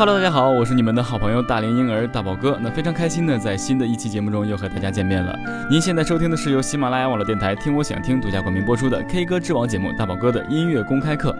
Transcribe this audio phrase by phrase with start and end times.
[0.00, 2.58] Hello，大家好，我是你们的好朋友大连婴儿大宝哥。
[2.62, 5.38] 那非常开心呢，在新的一期节目中又和大家见面了。
[5.70, 11.36] 您现在收听的是由喜马拉雅网络电台听我想听独家冠名播出的 K 歌之王节目大宝哥的音乐公开课。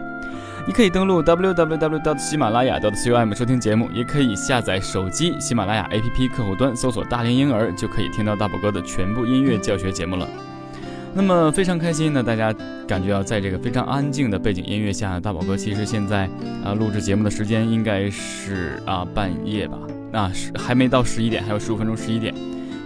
[0.67, 2.19] 你可以登录 www.
[2.19, 10.27] 喜马拉雅 .com 收听节目，也可以下载手机喜马拉雅 APP 客户端搜索“大连婴儿”，就可以听到大宝哥的全部音乐教学节目了。
[11.13, 12.53] 那么非常开心呢，大家
[12.87, 16.29] 感觉到在这个非常安静的背景音乐下，大宝哥其实现在
[16.63, 19.77] 啊录制节目的时间应该是啊半夜吧，
[20.13, 22.33] 啊是还没到十一点，还有十五分钟十一点。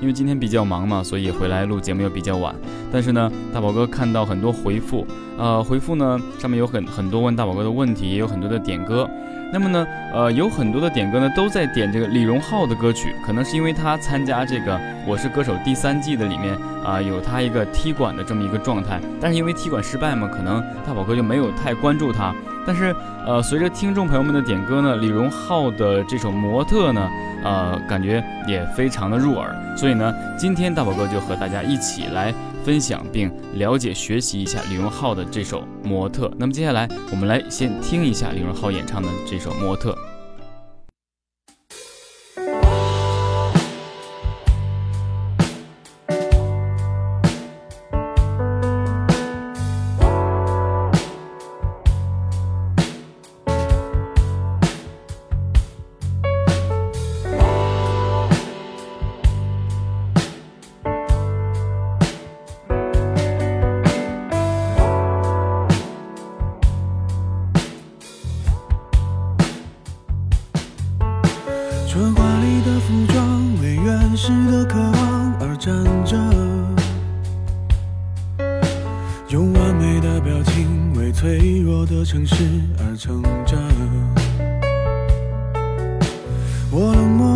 [0.01, 2.53] 因为今天比较忙嘛，所以回来录节目又比较晚。
[2.91, 9.09] 但是呢，大宝哥看到很多回复，呃，回复呢上面有很很多问大宝哥的问题，也有很多的点歌。
[9.55, 18.99] 那么呢，呃，有很多的点歌呢都在点这个李荣浩的歌曲，可能是因为他参加这个《我是歌手》第三季的里面啊、有他一个踢馆的这么一个状态。
[19.21, 22.35] 但是因为踢馆失败嘛，可能大宝哥就没有太关注他。
[22.67, 22.93] 但是
[23.25, 27.09] 呃，随着听众朋友们的点歌呢，李荣浩的这首《模特》呢。
[27.45, 32.33] 呃，感觉也非常的入耳，所以呢，今天大宝哥就和大家一起来
[32.65, 36.27] 分享并了解学习一下李荣浩的这首《模特》。
[36.35, 39.91] 那么接下来我们来先听一下李荣浩演唱的这首《模特》。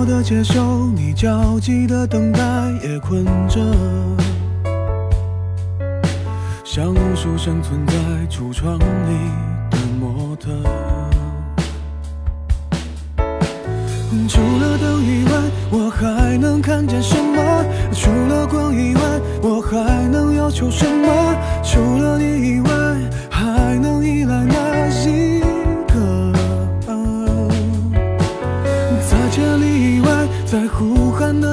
[0.09, 2.41] 的接受你焦急的等待，
[2.83, 3.59] 也困着，
[6.65, 7.93] 像无数生存在
[8.27, 9.13] 橱窗里
[9.69, 10.49] 的模特。
[14.27, 15.31] 除了灯以外，
[15.69, 17.63] 我还能看见什么？
[17.93, 19.01] 除了光以外，
[19.43, 21.35] 我还能要求什么？
[21.63, 22.69] 除了你以外，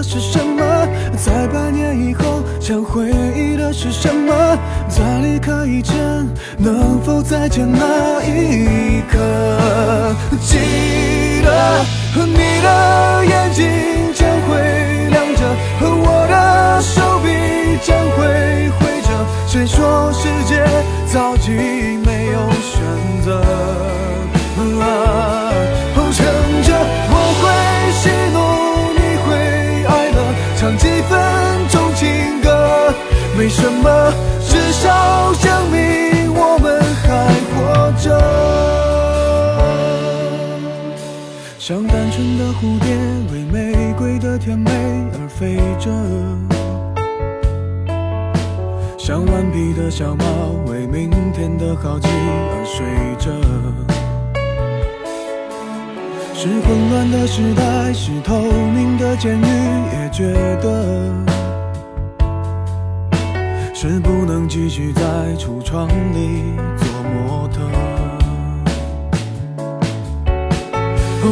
[0.08, 0.62] 是什么？
[1.16, 4.32] 在百年以后，想回忆的是什么？
[4.88, 5.96] 在离开以前，
[6.56, 9.18] 能否再见那一刻？
[10.40, 11.84] 记得。
[12.14, 13.66] 你的眼睛
[14.14, 15.42] 将会亮着，
[15.80, 19.08] 我的手臂将会挥着。
[19.46, 20.64] 谁说世界
[21.12, 21.95] 早已
[41.68, 42.94] 像单纯的蝴蝶，
[43.32, 44.70] 为玫瑰的甜美
[45.14, 45.90] 而飞着；
[48.96, 50.24] 像顽皮的小猫，
[50.68, 52.86] 为明天的好奇而睡
[53.18, 53.32] 着。
[56.32, 59.44] 是混乱的时代，是透明的监狱，
[59.92, 60.32] 也觉
[60.62, 61.12] 得
[63.74, 65.02] 是不能继续在
[65.36, 66.44] 橱窗里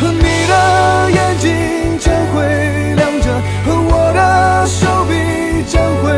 [0.00, 3.26] 和你的眼睛将会亮着，
[3.66, 5.12] 和我的手臂
[5.68, 6.08] 将会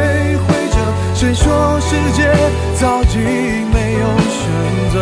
[0.46, 0.76] 挥着。
[1.16, 1.44] 谁说
[1.80, 2.32] 世界
[2.78, 3.16] 早已
[3.74, 4.40] 没有选
[4.92, 4.96] 择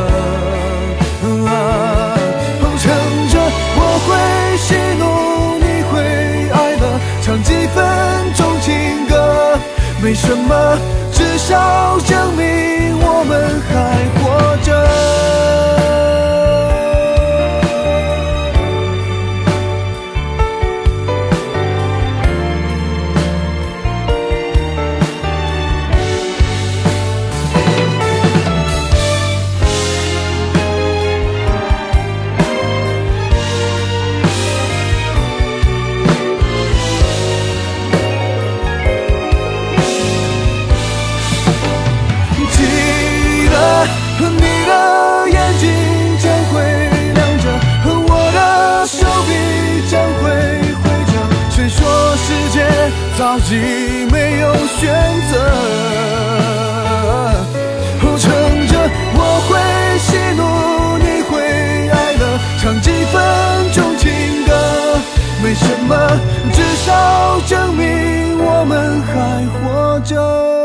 [1.45, 1.49] 了？
[2.83, 2.89] 撑
[3.29, 3.35] 着，
[3.77, 4.09] 我会
[4.57, 5.03] 喜怒，
[5.61, 5.93] 你会
[6.51, 6.83] 哀乐，
[7.21, 7.77] 唱几分
[8.35, 9.13] 钟情歌，
[10.03, 10.79] 没什么，
[11.13, 13.71] 至少证明我们还
[14.17, 14.69] 活着。
[69.63, 70.60] 活着。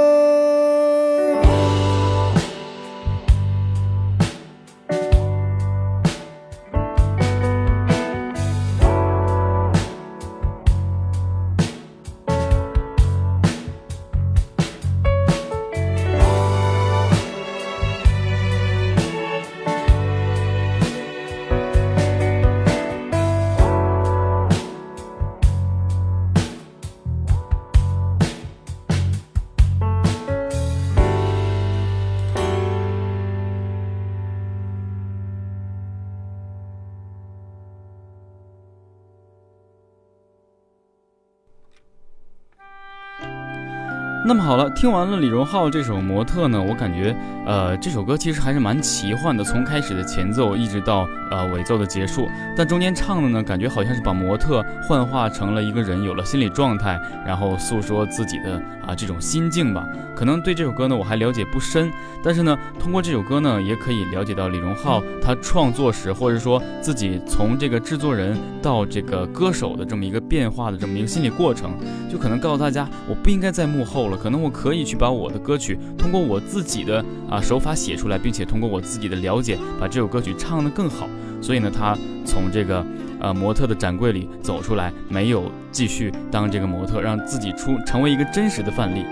[44.27, 52.27] 那么好了，听完了李荣浩这首《模特》呢，我感觉，呃，这首歌其实还是蛮奇幻的，从开始的前奏一直到呃尾奏的结束，
[52.57, 59.85] 但中间唱的呢，感觉好像是把模特幻化成了一个人，有了心理状态，然后诉说自己的啊这种心境吧。
[60.15, 61.91] 可能对这首歌呢我还了解不深，
[62.23, 71.77] 但是呢，通过这首歌呢，也可以了解到李荣浩他创作时，或者说自己从这个制作人到这个歌手的这么一个变化的这么一个心理过程，
[72.11, 74.14] 就可能告诉大家，我不应该在幕后了。
[74.15, 81.07] 可能我可以去把我的歌曲通过我自己的啊手法写出来，并且通过我自己的了解把这首歌曲唱得更好。
[81.41, 81.95] 所以呢，他
[82.25, 82.83] 从这个
[83.19, 89.05] 呃模特的展柜里走出来，没有继续当这个模特，让自己出成为一个真实的范例。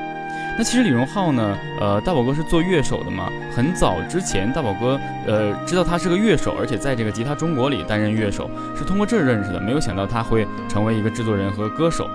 [0.56, 9.60] 那其实李荣浩呢，呃，大宝哥是做乐手的嘛，很早之前大宝哥呃知道他是个乐手，而且在这个吉他中国里担任乐手，是通过这认识的。
[9.60, 12.08] 没有想到他会成为一个制作人和歌手。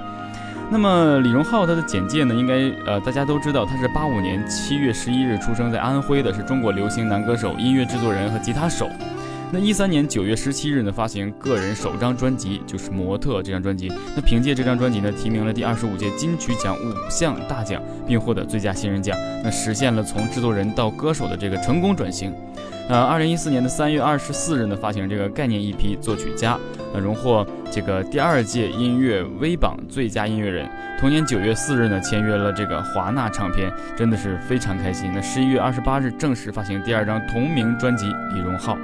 [0.71, 8.91] 那么李荣浩他的简介呢，应该呃大家都知道，他是八五年七月十一日出生在安徽的，是中国流行男歌手、音乐制作人和吉他手。
[9.51, 13.91] 那一三年九月十七日呢，发行个人首张专辑，就是《模特》这张专辑。
[14.15, 19.17] 那凭借这张专辑呢，提名了第二十五届金曲奖五项大奖，并获得最佳新人奖。
[19.43, 22.31] 那实现了从制作人到歌手的这个成功转型。
[22.91, 26.55] 呃，二零一四年的三月二十四日呢，发行这个概念 EP《作曲家》，
[26.93, 30.69] 呃，荣获这个第二届音乐微榜最佳音乐人。
[31.01, 35.11] 同年九月四日呢，签约了这个华纳唱片，真的是非常开心。
[35.15, 38.77] 那十一月二十八日正式发行第二张同名专辑《李荣浩》。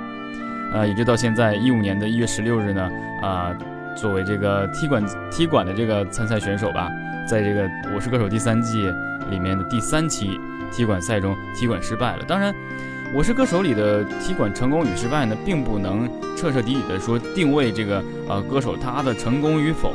[0.75, 2.91] 呃，一直到现在一五年的一月十六日呢，
[3.23, 3.57] 啊，
[3.97, 6.91] 作为这个踢馆踢馆的这个参赛选手吧，
[7.29, 8.93] 在这个《我是歌手》第三季
[9.31, 10.37] 里面的第三期
[10.73, 12.25] 踢馆赛中踢馆失败了。
[12.27, 12.53] 当然，
[13.15, 19.93] 《我是歌手》里的踢馆成功与失败呢，并不能彻彻底底的说定位这个呃歌手他的成功与否。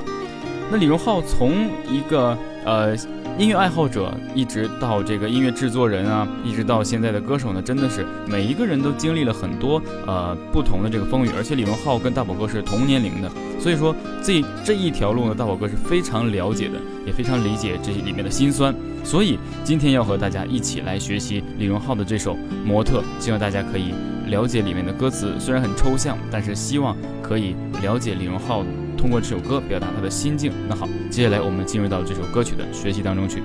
[0.72, 2.96] 那李荣浩从一个呃。
[3.40, 16.74] 音乐爱好者一直到这个音乐制作人啊，一直到现在的歌手呢，真的是每一个人都经历了很多呃不同的这个风雨，而且李荣浩跟大宝哥是同年龄的，所以说这这一条路呢，大宝哥是非常了解的，
[17.08, 22.34] 也非常理解这里面的辛酸，所以今天要和大家一起来学习李荣浩的这首
[22.66, 23.94] 《模特》，希望大家可以
[24.28, 28.66] 了解里面的歌词，虽然很抽象，但是希望可以了解李荣浩。
[29.00, 30.52] 通过这首歌表达他的心境。
[30.68, 33.42] 那好，接下来我们进入到这首歌曲的学习当中去。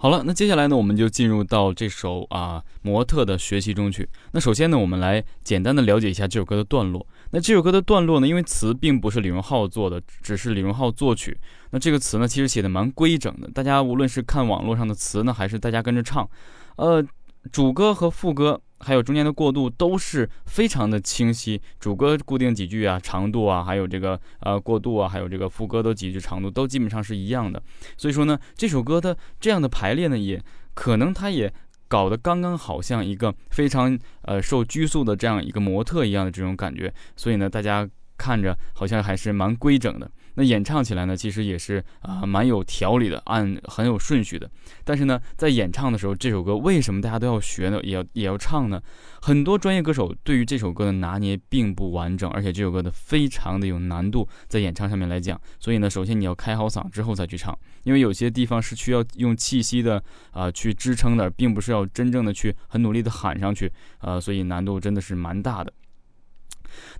[0.00, 4.08] 好了，那接下来呢，我们就进入到这首啊模特的学习中去。
[4.30, 7.04] 那首先呢，我们来简单的了解一下这首歌的段落。
[7.32, 11.36] 那这首歌的段落呢，因为词并不是李荣浩做的，只是李荣浩作曲。
[11.72, 13.50] 那这个词呢，其实写的蛮规整的。
[13.50, 16.30] 大家无论是看网络上的词呢，还是大家跟着唱，
[16.76, 17.04] 呃，
[17.50, 27.60] 主歌和副歌还有中间的过渡都是非常的清晰，主歌固定几句啊，长度啊，还有这个呃过渡啊，还有这个副歌都几句长度都基本上是一样的。
[27.96, 30.40] 所以说呢，这首歌的这样的排列呢，也
[30.74, 31.52] 可能它也
[31.88, 36.92] 搞得刚刚好像一个非常呃受拘束的这样一个模特一样的这种感觉。
[37.16, 37.88] 所以呢，大家
[38.18, 40.10] 看着好像还是蛮规整的。
[40.34, 44.48] 那演唱起来呢，其实也是啊蛮有条理的，按很有顺序的。
[44.84, 47.80] 但是呢，在演唱的时候，这首歌为什么大家都要学呢？
[47.82, 48.80] 也要也要唱呢？
[49.20, 55.40] 很多专业歌手对于这首歌的拿捏并不完整，而且这首歌的非常的有难度，在演唱上面来讲。
[55.58, 65.72] 所以呢，首先你要开好嗓之后再去唱，因为有些地方是需要用气息的啊去支撑的，并不是要真正的去很努力的喊上去啊，所以难度真的是蛮大的。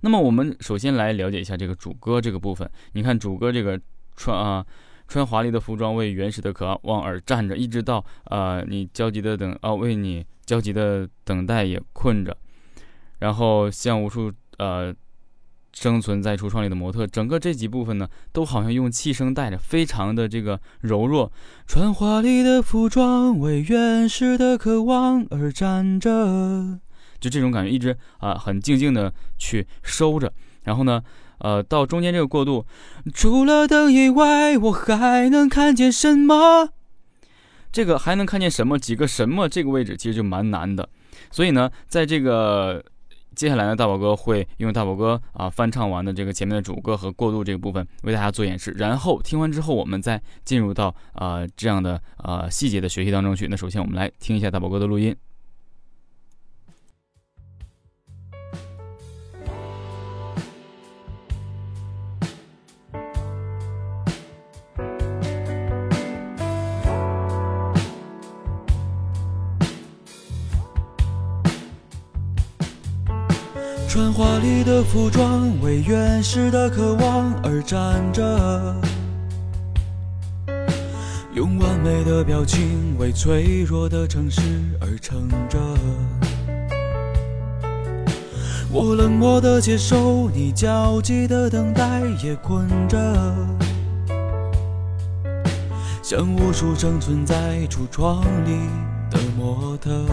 [0.01, 2.69] 那么我们首先来了解一下这个主歌这个部分。
[2.93, 3.79] 你看主歌这个
[4.15, 4.65] 穿啊
[5.07, 12.35] 穿华丽的服装为原始的渴望而站着，一直到呃你焦急的等啊为你焦急的等待也困着，
[13.19, 14.93] 然后像无数呃
[15.71, 21.31] 生存在橱窗里的模特，整个这几部分呢都好像用气声带着，非常的这个柔弱。
[21.65, 26.79] 穿华丽的服装为原始的渴望而站着。
[27.19, 30.31] 就这种感觉，一直啊很静静的去收着，
[30.63, 31.03] 然后呢，
[31.39, 32.65] 呃，到中间这个过渡，
[33.13, 36.69] 除了灯以外，我还能看见什么？
[37.71, 38.79] 这个还能看见什么？
[38.79, 39.47] 几个什么？
[39.47, 40.89] 这个位置其实就蛮难的。
[41.29, 42.83] 所以呢，在这个
[43.35, 53.47] 接下来呢，大宝哥会用大宝哥啊翻唱完的这个前面的主歌和过渡这个部分为大家做演示，然后听完之后，我们再进入到啊这样的啊细节的学习当中去。
[53.47, 55.15] 那首先我们来听一下大宝哥的录音。
[73.89, 78.21] 穿华丽的服装，为原始的渴望而站着；
[81.33, 84.41] 用完美的表情，为脆弱的城市
[84.79, 85.57] 而撑着。
[88.71, 92.95] 我冷漠的接受你焦急的等待，也困着，
[96.03, 98.55] 像无数生存在橱窗里
[99.09, 100.05] 的模特。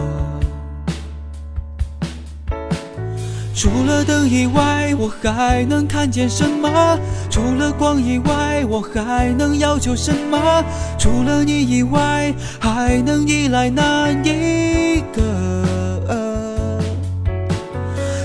[3.57, 6.99] 除了灯以外，我还能看见什么？
[7.27, 10.63] 除了光以外，我还能要求什么？
[10.99, 15.25] 除了你以外，还能依赖哪一个？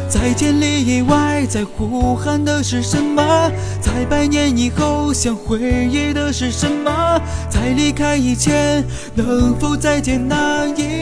[0.07, 3.51] 在千里以外，在呼喊的是什么？
[3.81, 5.59] 在百年以后，想回
[5.91, 7.19] 忆的是什么？
[7.49, 8.85] 在离开以前，
[9.15, 11.02] 能否再见那一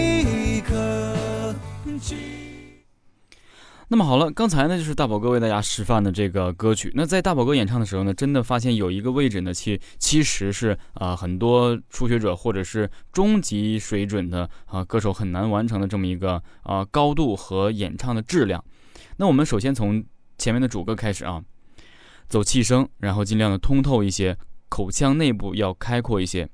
[3.93, 6.93] 那么好了，刚才呢就是大宝哥为大家示范的这个歌曲。
[6.95, 18.65] 那在大宝哥演唱的时候呢，真的发现有一个位置呢，其其实是啊很多初学者或者是中级水准的啊歌手很难完成的这么一个啊高度和演唱的质量。
[19.17, 20.05] 那我们首先从
[20.39, 21.43] 前面的主歌开始啊，
[22.29, 26.49] 走气声，然后尽量的通透一些，口腔内部要开阔一些。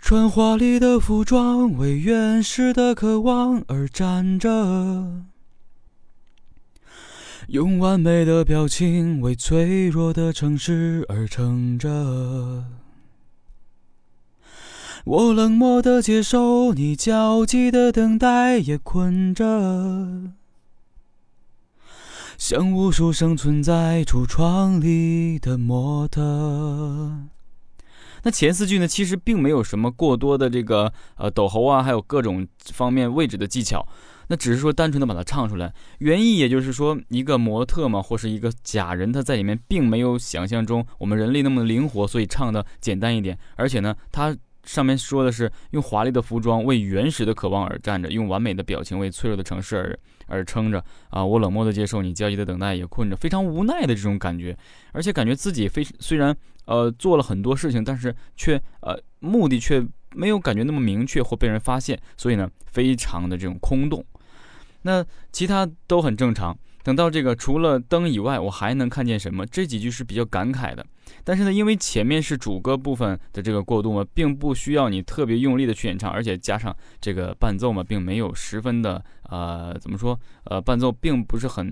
[0.00, 5.33] 穿华丽的服装，为原始的渴望而站着。
[7.48, 12.64] 用完美的表情为脆弱的城市而撑着，
[15.04, 20.32] 我冷漠的接受你焦急的等待，也困着，
[22.38, 26.20] 像无数生存在橱窗里的模特。
[28.22, 33.86] 那前四句呢，其实并没有什么过多的这个呃抖喉啊，还有各种方面位置的技巧。
[34.28, 43.38] 那只是说单纯的把它唱出来，原意也就是说一个模特嘛，或是一个假人，他在里面并没有想象中我们人类那么灵活，所以唱的简单一点。
[43.56, 51.22] 而且呢，他上面说的是用华丽的服装为原始的渴望而站着，用完美的表情为脆弱的城市而而撑着啊！
[51.22, 54.56] 我冷漠的接受你焦急的等待，也困着，非常无奈的这种感觉，
[54.92, 64.02] 而且感觉自己非虽然呃做了很多事情，但是却呃目的却没有感觉那么明确或被人发现，所以呢，非常的这种空洞。
[64.84, 66.56] 那其他都很正常。
[66.82, 69.46] 等到这个除了灯以外，我还能看见什么？
[69.46, 70.84] 这几句是比较感慨的。
[71.24, 80.18] 但是呢，因为前面是主歌部分的这个过渡嘛，并不需要你特别用力的去演唱，而且加上这个伴奏嘛，并没有十分的呃，怎么说？
[80.44, 81.66] 呃，伴奏并不是很，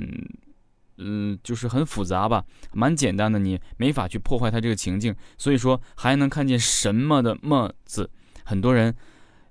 [0.97, 2.42] 嗯，就是很复杂吧，
[2.73, 5.14] 蛮简单的，你没法去破坏它这个情境。
[5.37, 8.09] 所以说还能看见什么的么字，
[8.45, 8.95] 很多人。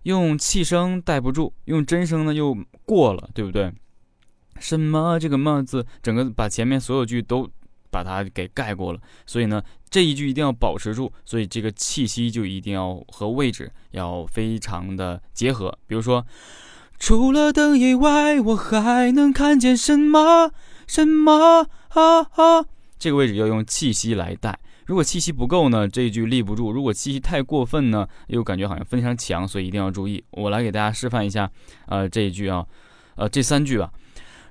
[0.03, 3.71] 用气声带不住，用真声呢又过了，对不对？
[4.59, 7.49] 什么这个“么”字，整个把前面所有句都
[7.89, 15.75] 把它给盖过了，所以呢，这一句一定要保持住，所以这个气息就一定要和位置要非常的结合。
[15.87, 16.25] 比如说，
[16.99, 20.51] 除了灯以外，我还能看见什么？
[20.85, 22.65] 什么啊啊？
[22.99, 24.59] 这个位置要用气息来带。
[24.91, 30.21] 如果气息不够呢，这一句立不住；如果气息太过分呢，又感觉好像非常强，所以一定要注意。
[30.31, 31.49] 我来给大家示范一下，
[31.85, 32.65] 呃，这一句啊，
[33.15, 33.89] 呃，这三句吧。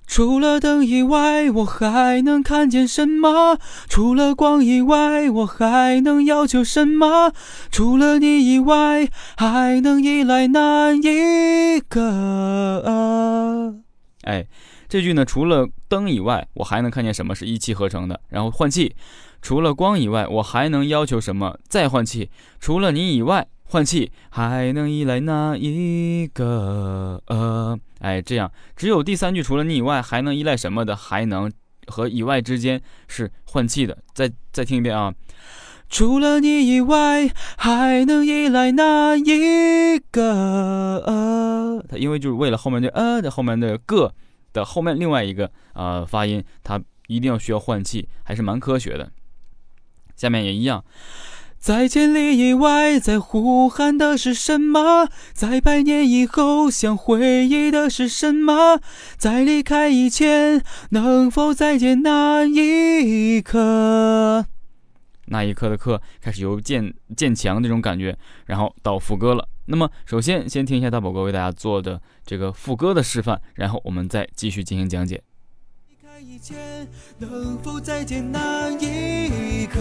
[0.07, 3.59] 除了灯以外，我还能看见什么？
[3.87, 7.35] 除了光以外，我还能要求什么？
[7.71, 13.75] 除了你以外，还能依赖哪一个？
[14.23, 14.47] 哎，
[14.89, 17.35] 这句呢，除了灯以外，我还能看见什么？
[17.35, 18.97] 是一气呵成的，然后换气。
[19.43, 21.59] 除了光以外，我还能要求什么？
[21.69, 22.31] 再换气。
[22.59, 23.49] 除了你以外。
[23.73, 27.23] 换气还能依赖哪一个？
[27.27, 31.49] 呃，哎，这样只有第三句除了你以外还能依赖什么的，还能
[31.87, 33.97] 和以外之间是换气的。
[34.13, 35.15] 再再听一遍啊！
[35.89, 41.05] 除了你以外还能依赖哪一个？
[41.07, 44.13] 呃，它因为就是为了后面这呃的后面的个
[44.53, 49.09] 的后面另外一个呃发音，它一定要需要换气，还是蛮科学的。
[50.21, 50.85] 下面也一样。
[51.59, 55.09] 在千里以外，在呼喊的是什么？
[55.33, 58.79] 在百年以后，想回忆的是什么？
[59.17, 64.45] 在离开以前，能否再见那一刻？
[65.27, 69.49] 那一刻的刻开始由渐渐强这种感觉，然后到副歌了。
[69.67, 75.23] 那么，首先先听一下大宝哥为大家做的这个副歌的示范，然后我们再继续进行讲解。
[76.23, 76.59] 以前
[77.17, 79.81] 能否再见那一刻？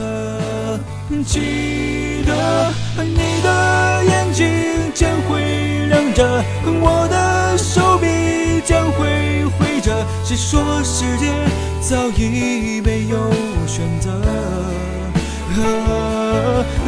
[1.25, 2.72] 记得
[3.03, 4.48] 你的眼睛
[4.93, 10.06] 将会亮着，我的手臂将会挥着。
[10.23, 11.28] 谁说世界
[11.82, 13.30] 早已没有
[13.67, 14.10] 选择？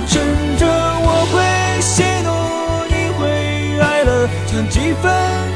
[0.08, 2.30] 趁着我会喜怒，
[2.88, 5.12] 你会哀乐，唱几分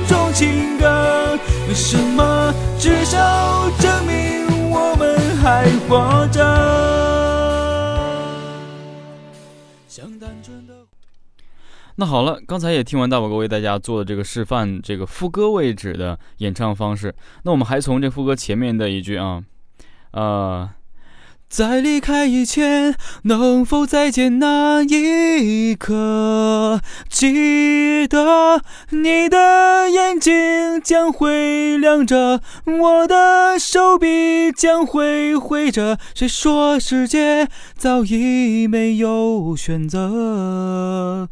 [0.05, 2.53] 钟情歌，为什么？
[2.77, 3.17] 至少
[11.97, 17.15] 那好了，刚才也听完大宝哥为大家做的这个示范，这个副歌位置的演唱方式。
[17.43, 19.43] 那我们还从这副歌前面的一句啊，
[20.11, 20.69] 呃。
[21.55, 26.81] 在离开以前，能否再见那一刻？
[27.09, 35.97] 记得你的眼睛将会亮着，我的手臂将会挥着。
[36.13, 41.29] 谁说世界早已没有选择？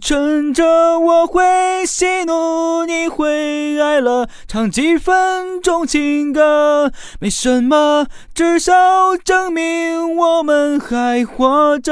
[0.00, 8.56] 趁着我会喜怒，你会哀乐，唱几分钟情歌，没什么，只。
[8.67, 11.90] 是少证明我们还活着。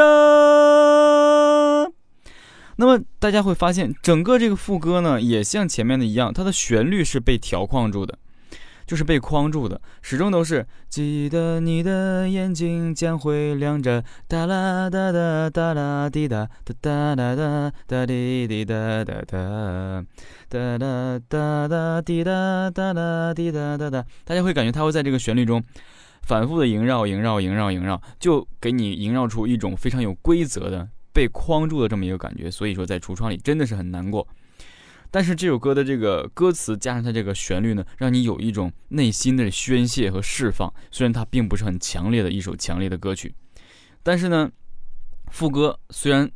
[2.77, 8.19] 那么大家会发现，整个这个副歌呢，也像前面的一样，它的旋律是被调框住的，
[8.87, 20.05] 就是被框住的，始终都是记得你的眼睛将会亮着，哒啦哒哒哒啦滴哒哒哒哒哒哒滴滴哒哒哒
[20.51, 24.05] 哒哒哒哒滴哒哒哒滴哒哒哒。
[24.27, 25.65] 大家会感觉它会在这个旋律中。
[26.27, 32.51] 反复的萦绕，萦绕，萦绕，萦绕，就给你萦绕出一种非常有规则的被框住的这么一个感觉。
[32.51, 34.27] 所以说，在橱窗里真的是很难过。
[35.09, 40.71] 但是这首歌的这个歌词加上它这个旋律呢，让你有一种内心的宣泄和释放。
[40.91, 43.33] 虽然它并不是很强烈的一首强烈的歌曲，
[44.03, 44.51] 但是呢，
[45.31, 46.29] 副歌虽然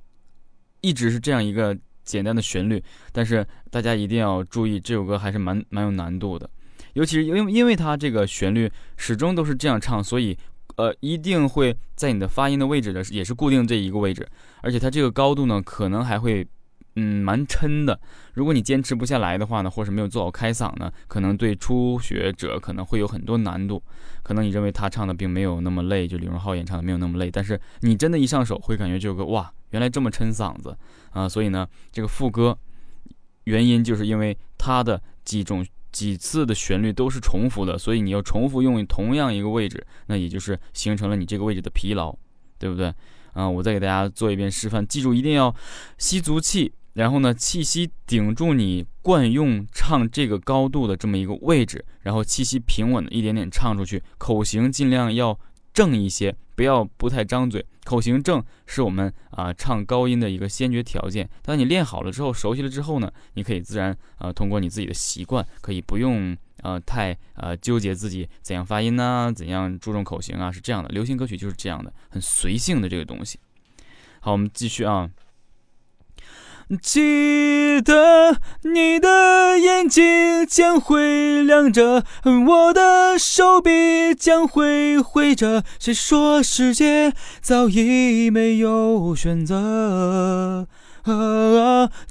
[0.83, 6.49] 一直是这样一个简单的旋律，但是大家一定要注意，这首歌还是蛮蛮有难度的。
[6.95, 10.37] 尤其是因为因为它这个旋律始终都是这样唱，所以
[10.77, 14.27] 呃一定会在你的发音的位置的也是固定这一个位置，
[14.63, 16.47] 而且它这个高度呢可能还会
[16.97, 18.01] 嗯蛮撑的。
[18.35, 23.83] 如果你坚持不下来的话呢，或是没有做好开嗓呢，可能对初学者可能会有很多难度。
[24.23, 30.77] 可能你认为他唱的并没有那么累，就李荣浩演唱的没有那么累，但是你真的一上手会感觉就有个哇原来这么撑嗓子
[31.11, 31.29] 啊！
[31.29, 32.57] 所以呢这个副歌
[33.45, 35.65] 原因就是因为它的几种。
[35.93, 42.17] 几次的旋律都是重复的，所以你要重复用同样一个位置，那也就是形成了你这个位置的疲劳，
[42.59, 42.93] 对不对？
[43.33, 45.55] 啊，我再给大家做一遍示范，记住一定要
[45.99, 55.39] 吸足气，然后呢，气息顶住你惯用唱这个高度的这么一个位置，然后气息平稳的一点点唱出去，口型尽量要。
[55.81, 57.65] 正一些，不要不太张嘴。
[57.85, 61.27] 口型正是我们啊唱高音的一个先决条件。
[61.41, 70.91] 当你练好了之后，熟悉了之后呢，你可以自然啊通过你自己的习惯，可以不用呃太呃纠结自己怎样发音呢，怎样注重口型啊，是这样的。
[70.91, 73.39] 流行歌曲就是这样的，很随性的这个东西。
[74.21, 75.09] 好，我们继续啊。
[76.79, 82.05] 记得你的眼睛将会亮着，
[82.47, 85.65] 我的手臂将会挥着。
[85.81, 90.69] 谁说世界早已没有选择？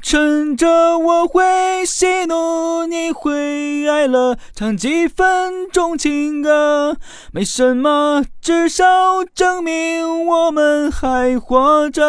[0.02, 6.98] 趁着我会喜怒，你会哀乐，唱几分钟情歌，
[7.32, 12.02] 没什么，至少证明我们还活着。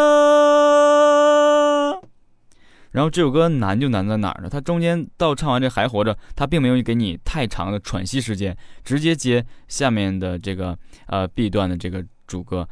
[2.92, 4.48] 然后这首歌难就难在哪儿呢？
[4.50, 10.76] 它中间到唱完这还活着，它并没有给你太长的喘息时间，直接接下面的这个
[11.06, 12.68] 呃 B 段的这个主歌，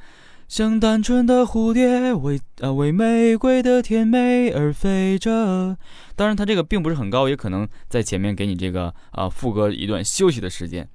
[0.48, 5.76] 像单纯的蝴蝶为呃为玫瑰的甜美而飞着。
[6.16, 10.88] 当然，它这个并不是很高，也可能在前面给你这个啊副歌一段休息的时间，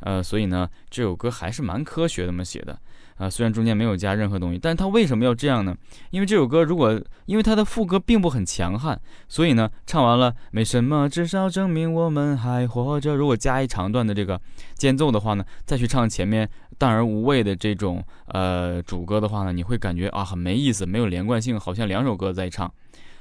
[0.00, 2.76] 呃，所以呢，这首歌还是蛮科学的么写的。
[3.16, 5.76] 啊，虽然中间没有加任何东西，但是他为什么要这样呢？
[6.10, 13.14] 因为这首歌如果因为它的副歌并不很强悍，所以呢，唱完了没什么，至少证明我们还活着。
[13.14, 14.40] 如果加一长段的这个
[14.74, 22.72] 间奏的话呢，再去唱前面淡而无味的这种呃主歌的话呢，你会感觉啊很没意思，没有连贯性，好像两首歌在唱。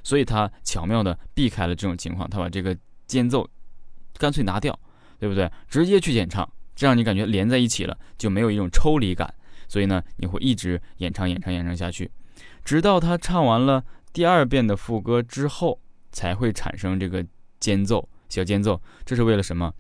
[0.01, 2.75] 所以他巧妙的避开了这种情况，他把这个
[3.06, 3.47] 间奏
[4.17, 4.77] 干脆拿掉，
[5.19, 5.49] 对不对？
[5.69, 9.34] 直接去演唱，这样你感觉连在一起了，就没有一种抽离感。
[9.74, 12.08] 所以呢，你会一直演唱、演唱、演唱下去，
[12.64, 13.84] 直到他唱完了
[14.14, 15.80] 第二遍的副歌之后，
[16.12, 17.26] 才会产生这个
[17.60, 18.80] 间奏、小间奏。
[19.04, 19.74] 这是为了什么？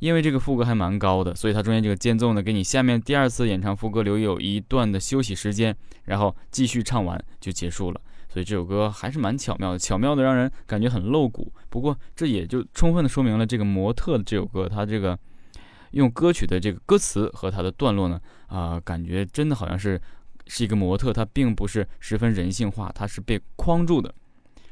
[0.00, 5.74] 因为这个副歌还蛮高的，所以它中间这个间奏呢，给你下面第二次演唱副歌留有一段的休息时间，
[6.04, 8.00] 然后继续唱完就结束了。
[8.28, 11.50] 所以这首歌还是蛮巧妙的，巧妙的让人感觉很露骨。
[11.70, 15.18] 不过这也就充分的说明了这个模特的这首歌，它这个。
[15.90, 20.00] 用歌曲的这个歌词和它的段落呢，啊，感觉真的好像是
[20.46, 24.14] 是一个模特，它并不是十分人性化，它是被框住的。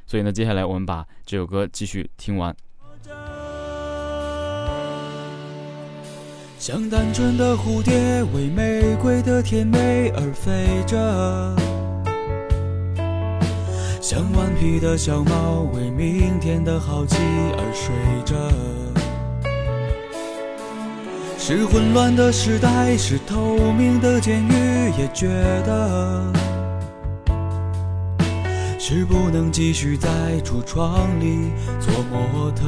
[0.07, 2.55] 所以呢，接下来我们把这首歌继续听完。
[6.59, 10.97] 像单纯的蝴蝶为玫瑰的甜美而飞着，
[14.03, 18.88] 像顽皮的小猫为明天的好奇而睡着。
[21.51, 25.29] 是混乱的时代，是透明的监狱，也觉
[25.65, 26.31] 得
[28.79, 30.11] 是不能继续在
[30.45, 32.67] 橱窗里做模特。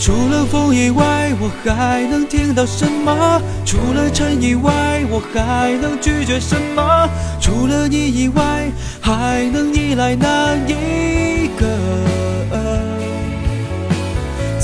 [0.00, 3.42] 除了风以外，我还能听到什么？
[3.66, 7.06] 除了尘以外，我还能拒绝什么？
[7.42, 8.70] 除了你以外，
[9.02, 12.13] 还能依赖哪一个？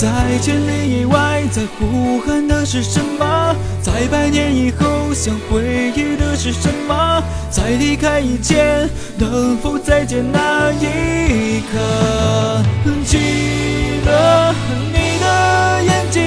[0.00, 0.08] 在
[0.40, 3.54] 千里以外，在呼喊的是什么？
[3.82, 7.22] 在百年以后，想回忆的是什么？
[7.50, 12.64] 在离开以前，能否再见那一刻？
[13.04, 13.18] 记
[14.06, 14.54] 得
[14.90, 16.22] 你的眼睛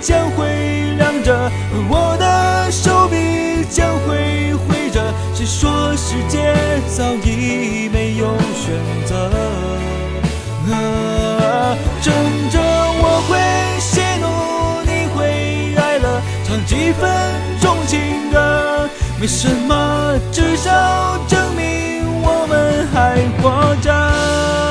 [0.00, 1.52] 将会亮着，
[1.90, 5.04] 我的手臂将会挥着。
[5.34, 6.54] 谁说世界
[6.96, 8.72] 早已没有选
[9.04, 9.30] 择？
[10.72, 11.76] 啊！
[12.00, 12.47] 真。
[16.68, 17.10] 几分
[17.62, 18.86] 钟情歌，
[19.18, 20.70] 没什么，至少
[21.26, 24.67] 证明我们还活着。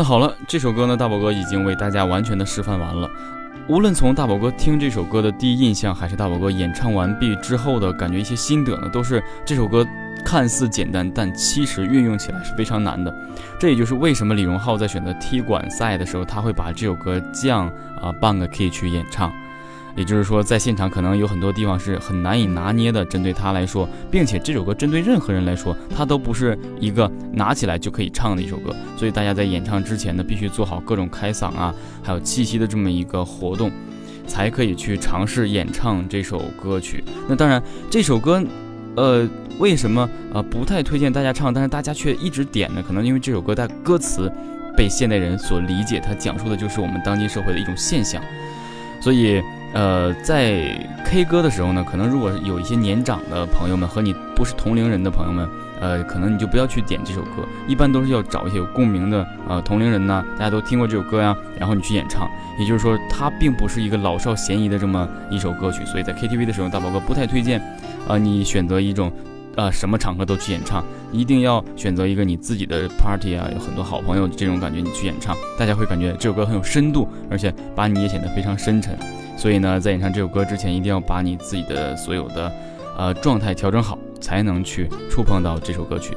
[0.00, 3.06] 那好了，这首歌呢，大宝哥已经为大家完全的示范完了。
[3.68, 9.86] 无论从大宝哥听这首歌的第一印象，还是大宝哥演唱完毕之后的感觉，一些心得呢，都是这首歌
[10.24, 13.14] 看似简单，但其实运用起来是非常难的。
[13.60, 17.66] 这也就是为什么李荣浩在选择踢馆赛的时候，他会把这首歌降
[18.00, 19.30] 啊半个 key 去演唱。
[20.00, 28.74] 也就是说，在现场可能有很多地方是很难以拿捏的，针对他来说，并且这首歌针对任何人来说，它都不是一个拿起来就可以唱的一首歌。
[28.96, 33.70] 所以大家在演唱之前呢，必须做好各种开嗓啊，还有气息的这么一个活动，
[34.26, 37.04] 才可以去尝试演唱这首歌曲。
[37.28, 38.42] 那当然，这首歌，
[38.96, 41.52] 呃，为什么呃不太推荐大家唱？
[41.52, 42.82] 但是大家却一直点呢？
[42.82, 44.32] 可能因为这首歌的歌词
[44.74, 48.22] 被现代人所理解，它讲述的就是我们当今社会的一种现象，
[49.02, 49.42] 所以。
[49.72, 55.48] 呃，在 K 歌的时候呢，可能如果有一些年长的朋友们和你不是同龄人的朋友们，
[55.80, 62.28] 呃，可能你就不要去点这首歌，一般都是要找一些有共鸣的呃同龄人呢，大家都听过这首歌呀，然后你去演唱。
[62.58, 67.60] 也就是说，它并不是一个老少咸宜的这么一首歌曲，所以在 KTV 的时候，大宝哥不太推荐，
[68.06, 69.12] 啊，你选择一种。
[69.56, 78.96] 呃，什么场合都去演唱，一定要选择一个你自己的 party 啊，有很多好朋友这种感觉，你去演唱，大家会感觉这首歌很有深度，而且把你也显得非常深沉。
[79.40, 82.52] 所以呢，在演唱这首歌之前，一定要把你自己的所有的
[82.98, 86.14] 呃状态调整好，才能去触碰到这首歌曲。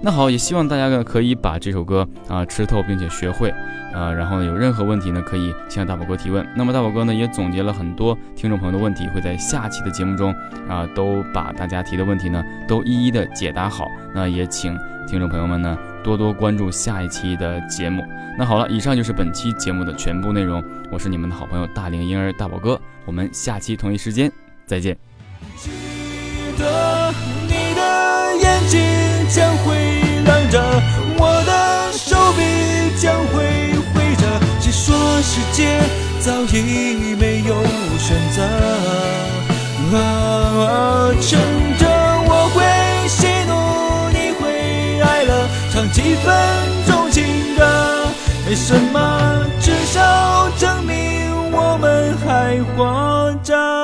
[0.00, 3.52] 那好，也希望大家呢可以把这首歌啊吃透，并且学会，
[3.92, 6.46] 呃，然后有任何问题呢可以向大宝哥提问。
[6.54, 10.32] 那么大宝哥呢也总结了很多听众朋友的问题，会在下期的节目中
[10.68, 13.88] 啊都把大家提的问题呢都一一的解答好。
[14.14, 14.78] 那也请
[15.08, 18.00] 听众朋友们呢多多关注下一期的节目。
[18.38, 20.62] 那好了，以上就是本期节目的全部内容。
[20.92, 24.30] 我是你们的好朋友大龄婴儿大宝哥，我们下期同一时间
[24.66, 24.96] 再见。
[25.56, 25.68] 记
[26.56, 28.80] 得你的眼睛。
[29.28, 29.74] 将会
[30.24, 30.62] 亮着，
[31.18, 34.22] 我的手臂将会挥着。
[34.60, 35.80] 谁说世界
[36.20, 37.60] 早已没有
[37.98, 38.44] 选择？
[39.98, 41.40] 啊，趁
[45.76, 46.34] 唱几分
[46.86, 47.22] 钟情
[47.54, 47.62] 歌
[48.48, 53.75] 没什么至少证明我们还活着。